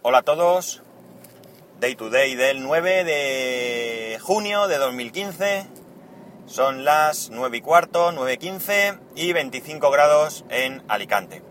[0.00, 0.80] Hola a todos.
[1.80, 5.66] Day to day del 9 de junio de 2015.
[6.46, 11.42] Son las 9 y cuarto, 9.15 y 25 grados en Alicante.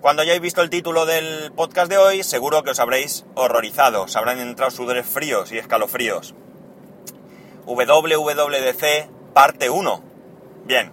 [0.00, 4.16] Cuando hayáis visto el título del podcast de hoy, seguro que os habréis horrorizado, os
[4.16, 6.34] habrán entrado sudores fríos y escalofríos.
[7.66, 10.02] WWDC parte 1.
[10.64, 10.92] Bien,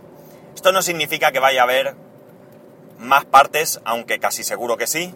[0.53, 1.95] esto no significa que vaya a haber
[2.99, 5.15] más partes, aunque casi seguro que sí,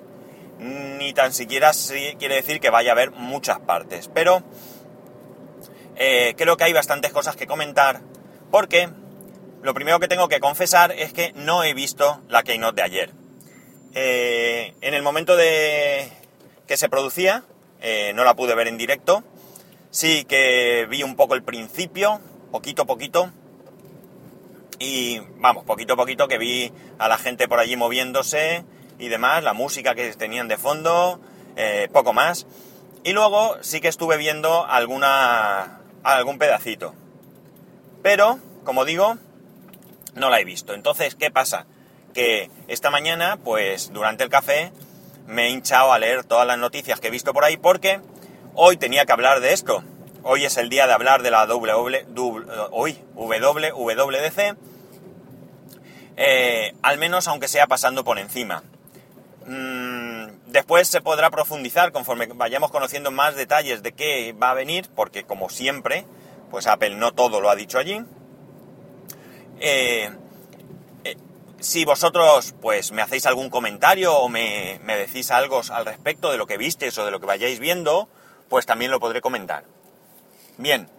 [0.59, 1.71] ni tan siquiera
[2.17, 4.43] quiere decir que vaya a haber muchas partes, pero
[5.95, 8.01] eh, creo que hay bastantes cosas que comentar,
[8.51, 8.89] porque
[9.61, 13.11] lo primero que tengo que confesar es que no he visto la Keynote de ayer.
[13.93, 16.11] Eh, en el momento de
[16.67, 17.43] que se producía,
[17.81, 19.23] eh, no la pude ver en directo,
[19.89, 22.19] sí que vi un poco el principio,
[22.51, 23.31] poquito a poquito,
[24.79, 28.63] y vamos, poquito a poquito que vi a la gente por allí moviéndose
[28.99, 31.19] y demás, la música que tenían de fondo,
[31.55, 32.47] eh, poco más.
[33.03, 36.93] Y luego sí que estuve viendo alguna, algún pedacito.
[38.01, 39.17] Pero, como digo,
[40.15, 40.73] no la he visto.
[40.73, 41.65] Entonces, ¿qué pasa?
[42.13, 44.71] Que esta mañana, pues durante el café,
[45.27, 47.99] me he hinchado a leer todas las noticias que he visto por ahí porque
[48.55, 49.83] hoy tenía que hablar de esto.
[50.23, 52.17] Hoy es el día de hablar de la WWDC,
[56.17, 58.63] eh, al menos aunque sea pasando por encima.
[59.47, 64.89] Mm, después se podrá profundizar conforme vayamos conociendo más detalles de qué va a venir,
[64.93, 66.05] porque como siempre,
[66.51, 68.03] pues Apple no todo lo ha dicho allí.
[69.59, 70.11] Eh,
[71.05, 71.17] eh,
[71.59, 76.37] si vosotros pues me hacéis algún comentario o me, me decís algo al respecto de
[76.37, 78.09] lo que visteis o de lo que vayáis viendo,
[78.49, 79.63] pues también lo podré comentar.
[80.57, 80.89] Bien,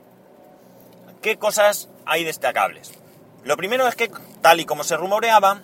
[1.21, 2.93] ¿qué cosas hay destacables?
[3.45, 4.11] Lo primero es que,
[4.41, 5.63] tal y como se rumoreaba,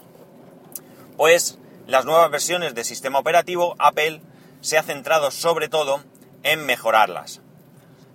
[1.17, 4.21] pues las nuevas versiones de sistema operativo, Apple
[4.61, 6.03] se ha centrado sobre todo
[6.43, 7.41] en mejorarlas,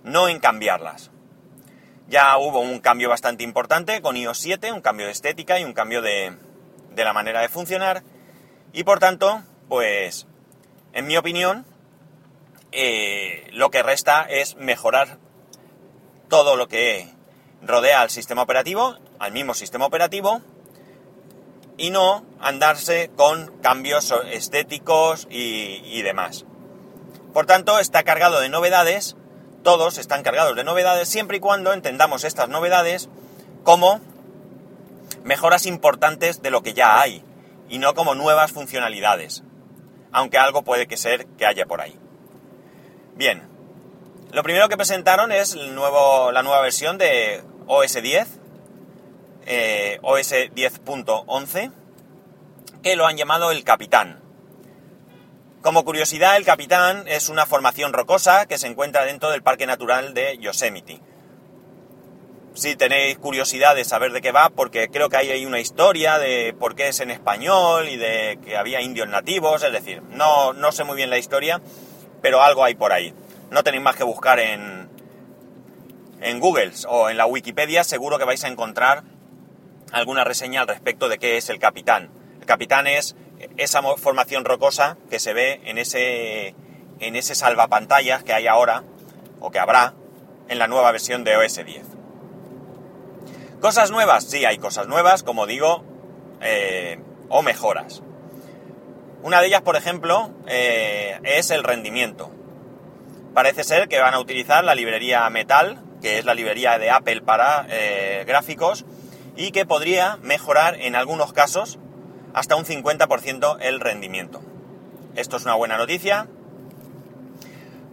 [0.04, 1.10] no en cambiarlas.
[2.08, 5.72] Ya hubo un cambio bastante importante con iOS 7, un cambio de estética y un
[5.72, 6.36] cambio de,
[6.94, 8.02] de la manera de funcionar,
[8.72, 10.26] y por tanto, pues,
[10.92, 11.64] en mi opinión,
[12.72, 15.18] eh, lo que resta es mejorar
[16.28, 17.08] todo lo que
[17.62, 20.40] rodea al sistema operativo, al mismo sistema operativo,
[21.80, 26.44] y no andarse con cambios estéticos y, demás.
[27.32, 29.16] Por tanto, está cargado de novedades,
[29.62, 33.08] todos están cargados de novedades, siempre y cuando entendamos estas novedades
[33.64, 33.98] como
[35.24, 37.24] mejoras importantes de lo que ya hay,
[37.70, 39.42] y no como nuevas funcionalidades,
[40.12, 41.98] aunque algo puede que ser que haya por ahí.
[43.14, 43.48] Bien,
[44.32, 48.39] lo primero que presentaron es el nuevo, la nueva versión de OS 10,
[49.52, 51.72] eh, OS 10.11,
[52.82, 54.20] que lo han llamado el Capitán.
[55.60, 60.14] Como curiosidad, el Capitán es una formación rocosa que se encuentra dentro del Parque Natural
[60.14, 61.00] de Yosemite.
[62.54, 66.18] Si tenéis curiosidad de saber de qué va, porque creo que hay ahí una historia
[66.18, 70.52] de por qué es en español y de que había indios nativos, es decir, no,
[70.52, 71.60] no sé muy bien la historia,
[72.22, 73.14] pero algo hay por ahí
[73.50, 74.88] no tenéis más que buscar en,
[76.20, 79.02] en Google o en la Wikipedia, seguro que vais a encontrar
[79.92, 82.10] alguna reseña al respecto de qué es el capitán.
[82.40, 83.16] El capitán es
[83.56, 86.54] esa formación rocosa que se ve en ese,
[87.00, 88.84] en ese salvapantallas que hay ahora,
[89.40, 89.94] o que habrá,
[90.48, 91.82] en la nueva versión de OS 10.
[93.60, 94.24] ¿Cosas nuevas?
[94.24, 95.84] Sí, hay cosas nuevas, como digo,
[96.40, 96.98] eh,
[97.28, 98.02] o mejoras.
[99.22, 102.30] Una de ellas, por ejemplo, eh, es el rendimiento.
[103.34, 107.20] Parece ser que van a utilizar la librería Metal, que es la librería de Apple
[107.20, 108.86] para eh, gráficos,
[109.40, 111.78] y que podría mejorar en algunos casos
[112.34, 114.42] hasta un 50% el rendimiento.
[115.16, 116.28] Esto es una buena noticia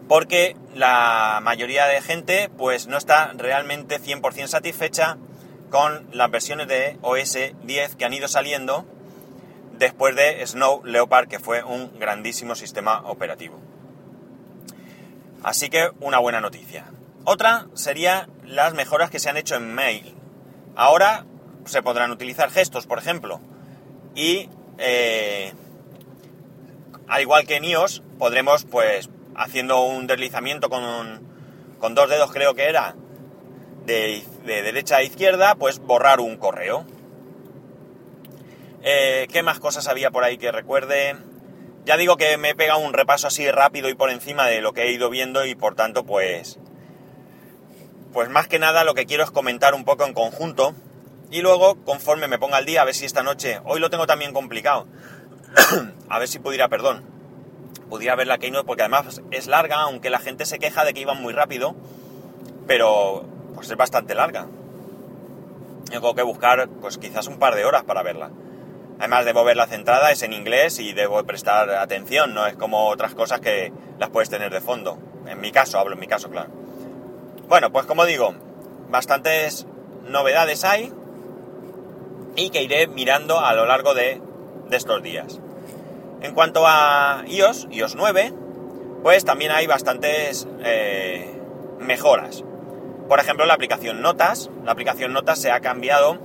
[0.10, 5.18] porque la mayoría de gente pues no está realmente 100% satisfecha
[5.70, 8.86] con las versiones de OS 10 que han ido saliendo
[9.80, 13.58] después de Snow Leopard que fue un grandísimo sistema operativo.
[15.44, 16.92] Así que una buena noticia.
[17.24, 20.14] Otra sería las mejoras que se han hecho en Mail.
[20.76, 21.26] Ahora
[21.68, 23.40] se podrán utilizar gestos, por ejemplo,
[24.16, 25.54] y eh,
[27.08, 31.22] al igual que en iOS, podremos, pues, haciendo un deslizamiento con,
[31.80, 32.96] con dos dedos, creo que era,
[33.86, 36.86] de, derecha a izquierda, pues borrar un correo.
[38.84, 41.16] Eh, ¿Qué más cosas había por ahí que recuerde?
[41.86, 44.74] Ya digo que me he pegado un repaso así rápido y por encima de lo
[44.74, 46.60] que he ido viendo y por tanto pues...
[48.14, 50.74] Pues más que nada lo que quiero es comentar un poco en conjunto
[51.30, 53.60] y luego conforme me ponga al día a ver si esta noche...
[53.66, 54.88] Hoy lo tengo también complicado.
[56.10, 57.04] a ver si pudiera, perdón.
[57.90, 61.02] pudiera ver la Keynote porque además es larga, aunque la gente se queja de que
[61.02, 61.76] iban muy rápido,
[62.66, 63.26] pero
[63.56, 64.48] pues es bastante larga.
[65.90, 68.30] Tengo que buscar pues quizás un par de horas para verla.
[69.00, 73.14] Además debo verla centrada, es en inglés y debo prestar atención, no es como otras
[73.14, 74.98] cosas que las puedes tener de fondo.
[75.28, 76.50] En mi caso, hablo en mi caso, claro.
[77.48, 78.34] Bueno, pues como digo,
[78.90, 79.68] bastantes
[80.08, 80.92] novedades hay
[82.38, 84.22] y que iré mirando a lo largo de,
[84.72, 85.42] estos días.
[86.22, 88.34] En cuanto a iOS, iOS 9,
[89.04, 91.42] pues también hay bastantes eh,
[91.80, 92.44] mejoras.
[93.10, 94.50] Por ejemplo, la aplicación Notas.
[94.64, 96.20] La aplicación Notas se ha cambiado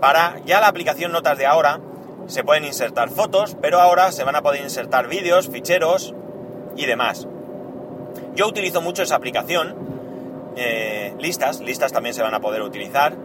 [0.00, 0.40] para...
[0.44, 1.80] Ya la aplicación Notas de ahora
[2.26, 6.14] se pueden insertar fotos, pero ahora se van a poder insertar vídeos, ficheros
[6.76, 7.26] y demás.
[8.34, 9.74] Yo utilizo mucho esa aplicación.
[10.56, 13.16] Eh, listas, listas también se van a poder utilizar.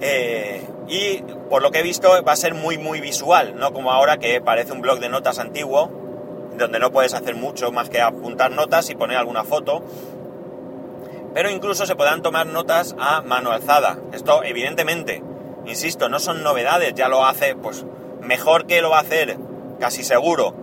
[0.00, 3.92] Eh, y por lo que he visto va a ser muy muy visual, no como
[3.92, 5.90] ahora que parece un blog de notas antiguo,
[6.56, 9.82] donde no puedes hacer mucho más que apuntar notas y poner alguna foto.
[11.34, 13.98] Pero incluso se podrán tomar notas a mano alzada.
[14.12, 15.22] Esto evidentemente
[15.66, 17.84] Insisto, no son novedades, ya lo hace, pues
[18.22, 19.36] mejor que lo va a hacer,
[19.80, 20.54] casi seguro,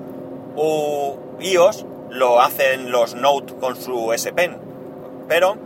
[0.56, 4.58] u iOS, lo hacen los Note con su S Pen.
[5.28, 5.58] Pero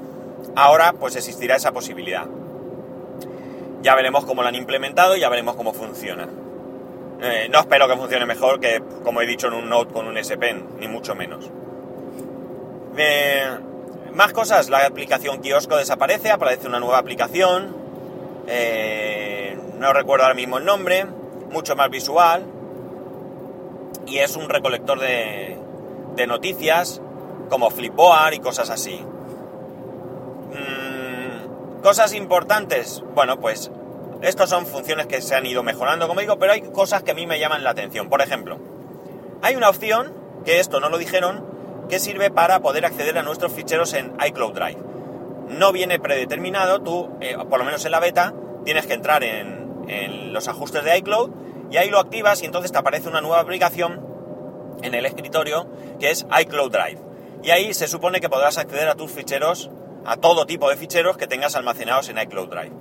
[0.55, 2.25] ahora pues existirá esa posibilidad.
[3.81, 6.27] Ya veremos cómo lo han implementado y ya veremos cómo funciona.
[7.21, 10.17] Eh, no espero que funcione mejor que, como he dicho, en un Note con un
[10.17, 11.49] S Pen, ni mucho menos.
[12.97, 13.47] Eh,
[14.13, 17.75] más cosas, la aplicación kiosco desaparece, aparece una nueva aplicación.
[18.47, 21.05] Eh, no recuerdo ahora mismo el nombre,
[21.51, 22.43] mucho más visual,
[24.07, 25.57] y es un recolector de,
[26.27, 26.99] noticias
[27.49, 28.99] como Flipboard y cosas así.
[31.81, 33.71] Cosas importantes, bueno, pues
[34.21, 37.13] estas son funciones que se han ido mejorando, como digo, pero hay cosas que a
[37.13, 38.09] mí me llaman la atención.
[38.09, 38.57] Por ejemplo,
[39.41, 40.13] hay una opción,
[40.43, 41.45] que esto no lo dijeron,
[41.87, 44.77] que sirve para poder acceder a nuestros ficheros en iCloud Drive.
[45.49, 48.33] No viene predeterminado, tú, eh, por lo menos en la beta,
[48.65, 51.29] tienes que entrar en, en los ajustes de iCloud
[51.71, 54.05] y ahí lo activas y entonces te aparece una nueva aplicación
[54.81, 55.67] en el escritorio
[55.99, 56.99] que es iCloud Drive.
[57.43, 59.69] Y ahí se supone que podrás acceder a tus ficheros,
[60.07, 62.71] a todo tipo de ficheros que tengas almacenados en iCloud Drive.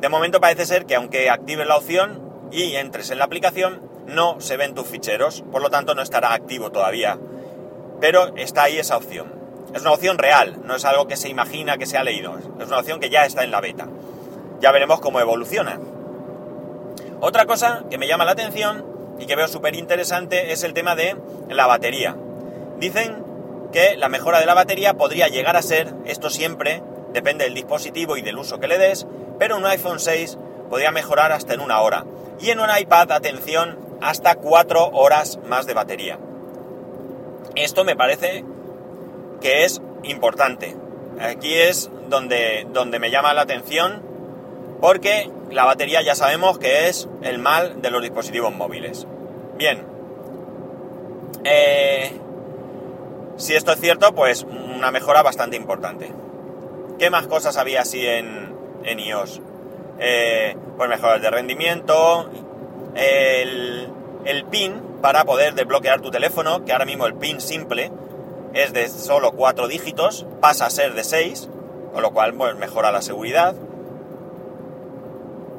[0.00, 4.40] De momento parece ser que aunque actives la opción y entres en la aplicación, no
[4.40, 7.18] se ven tus ficheros, por lo tanto no estará activo todavía.
[8.00, 9.32] Pero está ahí esa opción.
[9.72, 12.66] Es una opción real, no es algo que se imagina que se ha leído, es
[12.66, 13.88] una opción que ya está en la beta.
[14.60, 15.78] Ya veremos cómo evoluciona.
[17.20, 18.84] Otra cosa que me llama la atención
[19.18, 21.16] y que veo súper interesante es el tema de
[21.48, 22.16] la batería.
[22.78, 23.23] Dicen
[23.74, 26.80] que la mejora de la batería podría llegar a ser, esto siempre
[27.12, 29.04] depende del dispositivo y del uso que le des,
[29.40, 30.38] pero un iPhone 6
[30.70, 32.04] podría mejorar hasta en una hora.
[32.40, 36.20] Y en un iPad, atención, hasta 4 horas más de batería.
[37.56, 38.44] Esto me parece
[39.40, 40.76] que es importante.
[41.20, 44.02] Aquí es donde, donde me llama la atención
[44.80, 49.04] porque la batería ya sabemos que es el mal de los dispositivos móviles.
[49.56, 49.84] Bien.
[51.42, 52.20] Eh,
[53.36, 56.12] si esto es cierto, pues una mejora bastante importante.
[56.98, 58.54] ¿Qué más cosas había así en,
[58.84, 59.40] en iOS?
[59.98, 62.30] Eh, pues mejoras de rendimiento,
[62.94, 63.88] el,
[64.24, 67.90] el PIN para poder desbloquear tu teléfono, que ahora mismo el PIN simple
[68.54, 71.48] es de solo 4 dígitos, pasa a ser de 6,
[71.92, 73.54] con lo cual pues, mejora la seguridad.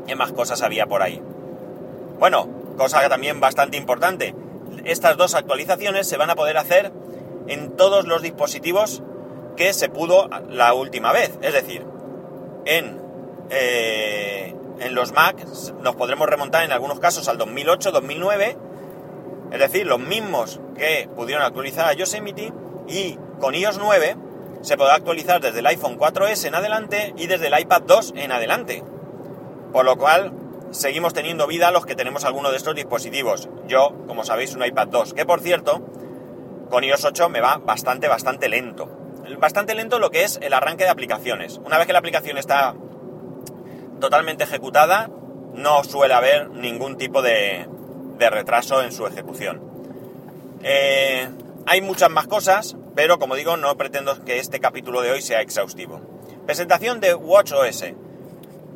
[0.08, 1.22] ¿Qué más cosas había por ahí?
[2.20, 4.34] Bueno, cosa también bastante importante.
[4.86, 6.92] Estas dos actualizaciones se van a poder hacer
[7.48, 9.04] en todos los dispositivos
[9.56, 11.38] que se pudo la última vez.
[11.42, 11.86] Es decir,
[12.66, 13.02] en,
[13.50, 15.46] eh, en los Mac
[15.82, 18.58] nos podremos remontar en algunos casos al 2008-2009.
[19.52, 22.52] Es decir, los mismos que pudieron actualizar a Yosemite
[22.88, 24.18] y con iOS 9
[24.62, 28.32] se podrá actualizar desde el iPhone 4S en adelante y desde el iPad 2 en
[28.32, 28.84] adelante.
[29.72, 30.34] Por lo cual,
[30.72, 33.50] seguimos teniendo vida los que tenemos alguno de estos dispositivos.
[33.68, 35.82] Yo, como sabéis, un iPad 2, que por cierto,
[36.76, 38.90] con iOS 8 me va bastante, bastante lento.
[39.40, 41.58] Bastante lento lo que es el arranque de aplicaciones.
[41.64, 42.76] Una vez que la aplicación está
[44.02, 45.10] totalmente ejecutada,
[45.54, 47.66] no suele haber ningún tipo de,
[48.20, 49.62] retraso en su ejecución.
[50.64, 51.30] Eh,
[51.66, 55.40] hay muchas más cosas, pero como digo, no pretendo que este capítulo de hoy sea
[55.40, 56.02] exhaustivo.
[56.46, 57.86] Presentación de WatchOS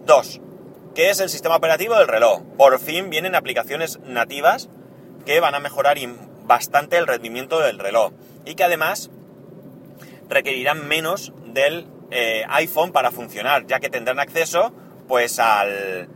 [0.05, 0.41] 2
[0.95, 2.43] que es el sistema operativo del reloj.
[2.57, 4.69] Por fin vienen aplicaciones nativas
[5.25, 5.97] que van a mejorar
[6.49, 8.11] bastante el rendimiento del reloj
[8.43, 9.11] y que además
[10.27, 14.73] requerirán menos del eh, iPhone para funcionar, ya que tendrán acceso
[15.07, 16.09] pues al,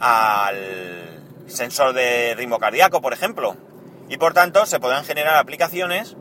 [0.00, 3.56] al sensor de ritmo cardíaco, por ejemplo.
[4.08, 6.16] Y por tanto se podrán generar aplicaciones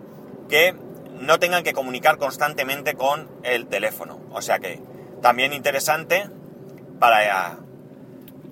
[0.49, 0.75] que
[1.19, 4.19] no tengan que comunicar constantemente con el teléfono.
[4.31, 4.81] O sea que
[5.21, 6.27] también interesante
[6.99, 7.59] para,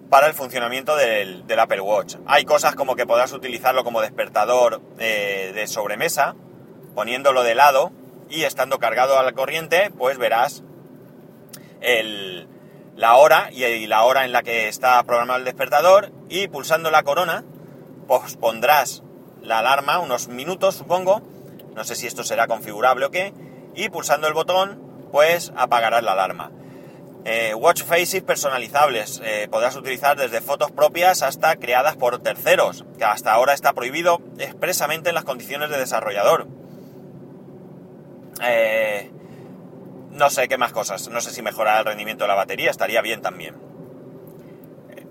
[0.10, 2.16] para el funcionamiento del, Apple Watch.
[2.26, 6.36] Hay cosas como que podrás utilizarlo como despertador eh, de sobremesa,
[6.94, 7.92] poniéndolo de lado
[8.30, 10.64] y estando cargado a la corriente, pues verás
[12.96, 17.04] la hora y la hora en la que está programado el despertador y pulsando la
[17.04, 17.44] corona,
[18.08, 19.04] pues pondrás
[19.42, 21.22] la alarma unos minutos, supongo,
[21.76, 23.34] no sé si esto será configurable o qué,
[23.76, 24.82] y pulsando el botón,
[25.12, 26.52] pues apagarás la alarma.
[27.28, 29.20] Eh, watch faces personalizables.
[29.24, 34.22] Eh, podrás utilizar desde fotos propias hasta creadas por terceros, que hasta ahora está prohibido
[34.38, 36.48] expresamente en las condiciones de desarrollador.
[38.44, 39.12] Eh,
[40.12, 41.10] no sé qué más cosas.
[41.10, 43.56] No sé si mejorar el rendimiento de la batería, estaría bien también.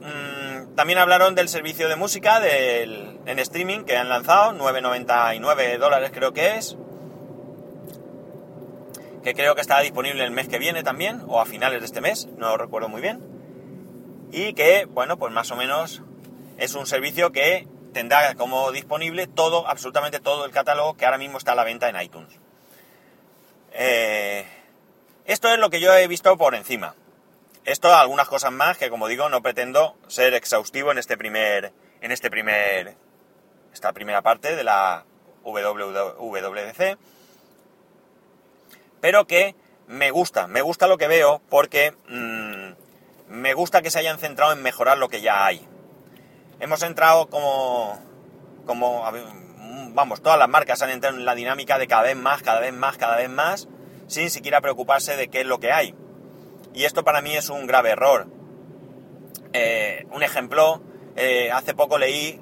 [0.00, 6.12] Mm, también hablaron del servicio de música del, en streaming que han lanzado, 9,99 dólares
[6.14, 6.76] creo que es.
[9.24, 12.00] Que creo que estará disponible el mes que viene también, o a finales de este
[12.00, 13.20] mes, no lo recuerdo muy bien.
[14.30, 16.02] Y que, bueno, pues más o menos
[16.58, 21.38] es un servicio que tendrá como disponible todo, absolutamente todo el catálogo que ahora mismo
[21.38, 22.38] está a la venta en iTunes.
[23.72, 24.46] Eh,
[25.24, 26.94] esto es lo que yo he visto por encima.
[27.64, 32.12] Esto, algunas cosas más que, como digo, no pretendo ser exhaustivo en este primer, en
[32.12, 32.94] este primer,
[33.72, 35.06] esta primera parte de la
[35.44, 36.98] WWDC,
[39.04, 39.54] pero que
[39.86, 44.54] me gusta, me gusta lo que veo porque mm, me gusta que se hayan centrado
[44.54, 45.68] en mejorar lo que ya hay.
[46.58, 48.00] Hemos entrado como,
[48.64, 49.04] como,
[49.92, 52.72] vamos, todas las marcas han entrado en la dinámica de cada vez más, cada vez
[52.72, 53.68] más, cada vez más,
[54.06, 55.94] sin siquiera preocuparse de qué es lo que hay.
[56.72, 58.26] Y esto para mí es un grave error.
[59.52, 60.80] Eh, un ejemplo,
[61.16, 62.40] eh, hace poco leí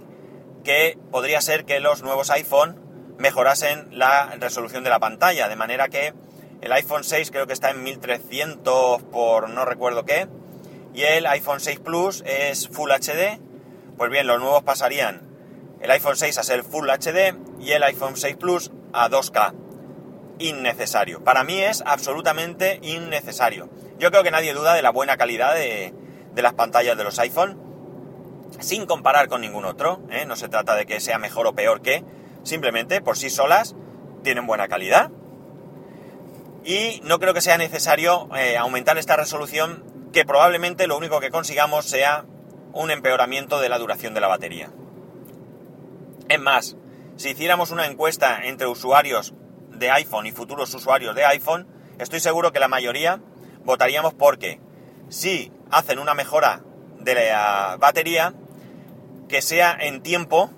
[0.62, 2.80] que podría ser que los nuevos iPhone
[3.18, 6.14] mejorasen la resolución de la pantalla, de manera que
[6.62, 10.28] el iPhone 6 creo que está en 1300 por no recuerdo qué,
[10.94, 13.40] y el iPhone 6 Plus es Full HD,
[13.96, 15.28] pues bien, los nuevos pasarían
[15.80, 19.52] el iPhone 6 a ser Full HD y el iPhone 6 Plus a 2K
[20.38, 21.24] innecesario.
[21.24, 23.68] Para mí es absolutamente innecesario.
[23.98, 25.92] Yo creo que nadie duda de la buena calidad de,
[26.36, 27.58] las pantallas de los iPhone,
[28.60, 30.00] sin comparar con ningún otro.
[30.10, 30.24] ¿eh?
[30.24, 32.04] No se trata de que sea mejor o peor que,
[32.44, 33.74] simplemente por sí solas
[34.22, 35.10] tienen buena calidad.
[36.64, 41.30] Y no creo que sea necesario eh, aumentar esta resolución, que probablemente lo único que
[41.30, 42.24] consigamos sea
[42.72, 44.70] un empeoramiento de la duración de la batería.
[46.28, 46.76] Es más,
[47.16, 49.34] si hiciéramos una encuesta entre usuarios
[49.70, 51.66] de iPhone y futuros usuarios de iPhone,
[51.98, 53.20] estoy seguro que la mayoría
[53.64, 54.60] votaríamos porque
[55.08, 56.62] si hacen una mejora
[57.00, 58.34] de la batería,
[59.28, 60.50] que sea en tiempo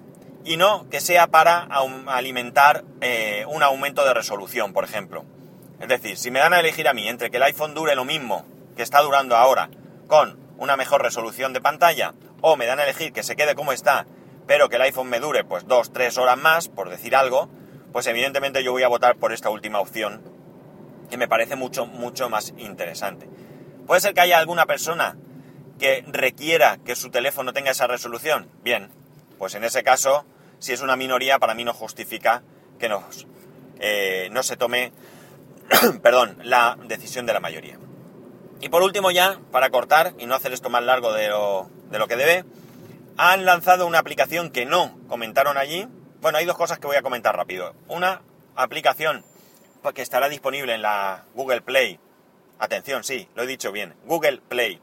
[0.44, 1.66] y no que sea para
[2.06, 5.24] alimentar eh, un aumento de resolución, por ejemplo.
[5.80, 8.04] Es decir, si me dan a elegir a mí entre que el iPhone dure lo
[8.04, 8.44] mismo
[8.76, 9.70] que está durando ahora
[10.06, 13.72] con una mejor resolución de pantalla, o me dan a elegir que se quede como
[13.72, 14.06] está,
[14.46, 17.48] pero que el iPhone me dure pues dos, tres horas más, por decir algo,
[17.92, 20.22] pues evidentemente yo voy a votar por esta última opción,
[21.10, 23.28] que me parece mucho, mucho más interesante.
[23.86, 25.16] Puede ser que haya alguna persona
[25.78, 28.48] que requiera que su teléfono tenga esa resolución.
[28.62, 28.90] Bien,
[29.38, 30.24] pues en ese caso,
[30.58, 32.42] si es una minoría, para mí no justifica
[32.78, 33.26] que nos,
[33.80, 34.92] eh, no se tome
[36.02, 37.78] perdón, la decisión de la mayoría.
[38.60, 41.98] Y por último ya, para cortar y no hacer esto más largo de lo, de
[41.98, 42.44] lo que debe,
[43.16, 45.86] han lanzado una aplicación que no comentaron allí,
[46.20, 47.74] bueno, hay dos cosas que voy a comentar rápido.
[47.88, 48.22] Una
[48.56, 49.24] aplicación
[49.92, 52.00] que estará disponible en la Google Play.
[52.58, 53.94] Atención, sí, lo he dicho bien.
[54.06, 54.80] Google Play.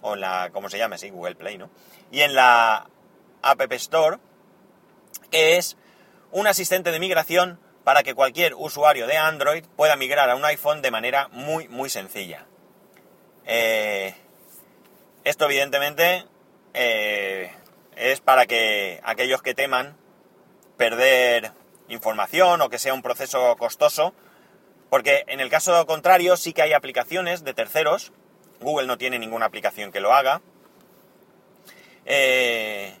[0.00, 0.96] O en la, ¿cómo se llama?
[0.96, 1.68] Sí, Google Play, ¿no?
[2.10, 2.88] Y en la
[3.42, 4.18] App Store,
[5.30, 5.76] que es
[6.30, 10.82] un asistente de migración para que cualquier usuario de Android pueda migrar a un iPhone
[10.82, 12.44] de manera muy, muy sencilla.
[13.46, 14.14] Eh,
[15.24, 16.26] esto evidentemente
[16.74, 17.50] eh,
[17.96, 19.96] es para que aquellos que teman
[20.76, 21.52] perder
[21.88, 24.12] información o que sea un proceso costoso,
[24.90, 28.12] porque en el caso contrario sí que hay aplicaciones de terceros,
[28.60, 30.42] Google no tiene ninguna aplicación que lo haga,
[32.04, 32.98] eh,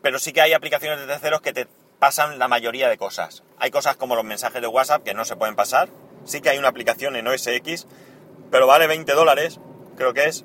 [0.00, 1.66] pero sí que hay aplicaciones de terceros que te
[2.02, 3.44] pasan la mayoría de cosas.
[3.58, 5.88] Hay cosas como los mensajes de WhatsApp que no se pueden pasar,
[6.24, 7.86] sí que hay una aplicación en OS X,
[8.50, 9.60] pero vale 20 dólares,
[9.96, 10.44] creo que es,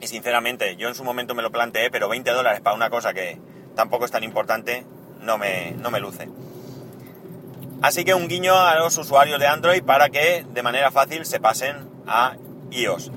[0.00, 3.12] y sinceramente yo en su momento me lo planteé, pero 20 dólares para una cosa
[3.12, 3.38] que
[3.76, 4.86] tampoco es tan importante,
[5.20, 6.30] no me, no me luce.
[7.82, 11.38] Así que un guiño a los usuarios de Android para que de manera fácil se
[11.38, 12.38] pasen a
[12.70, 13.12] iOS.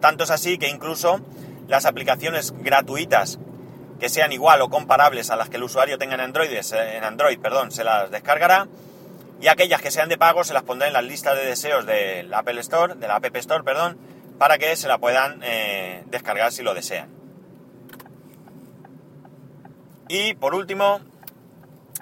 [0.00, 1.20] Tanto es así que incluso
[1.66, 3.40] las aplicaciones gratuitas
[4.00, 7.38] que sean igual o comparables a las que el usuario tenga en Android, en Android,
[7.38, 8.66] perdón, se las descargará.
[9.40, 12.32] Y aquellas que sean de pago se las pondrá en la lista de deseos del
[12.34, 13.98] Apple Store, de la App Store, perdón,
[14.38, 17.08] para que se la puedan eh, descargar si lo desean.
[20.08, 21.00] Y por último,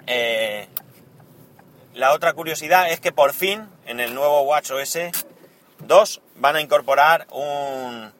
[0.07, 0.67] eh,
[1.93, 4.97] la otra curiosidad es que por fin en el nuevo WatchOS
[5.79, 8.11] 2 van a incorporar un,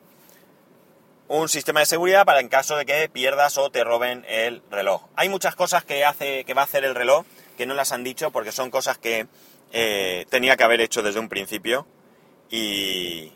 [1.29, 5.03] un sistema de seguridad para en caso de que pierdas o te roben el reloj.
[5.15, 8.03] Hay muchas cosas que hace que va a hacer el reloj que no las han
[8.03, 9.27] dicho porque son cosas que
[9.71, 11.85] eh, tenía que haber hecho desde un principio
[12.49, 13.31] y,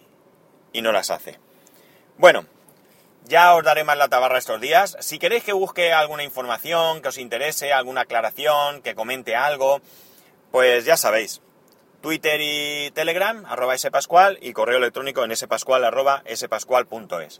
[0.74, 1.40] y no las hace.
[2.18, 2.46] Bueno,
[3.26, 4.98] ya os daré más la tabarra estos días.
[5.00, 9.82] Si queréis que busque alguna información que os interese, alguna aclaración, que comente algo,
[10.52, 11.42] pues ya sabéis.
[12.02, 15.84] Twitter y Telegram, arroba spascual, y correo electrónico en spascual,
[16.36, 17.40] spascual.es.